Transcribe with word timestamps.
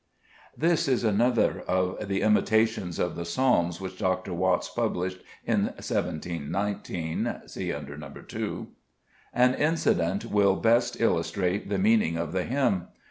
This 0.57 0.87
is 0.87 1.03
another 1.03 1.61
of 1.67 2.07
the 2.07 2.21
"Imitations'' 2.23 2.97
of 2.97 3.15
the 3.15 3.23
Psalms 3.23 3.79
which 3.79 3.99
Dr. 3.99 4.33
Watts 4.33 4.67
published 4.67 5.19
in 5.45 5.65
1 5.65 5.81
7 5.83 6.49
19 6.51 7.41
see 7.45 7.71
under 7.71 7.95
No. 7.95 8.09
2). 8.09 8.67
An 9.31 9.53
incident 9.53 10.25
will 10.25 10.55
best 10.55 10.99
illustrate 10.99 11.69
the 11.69 11.77
meaning 11.77 12.17
of 12.17 12.31
the 12.31 12.45
hymn. 12.45 12.87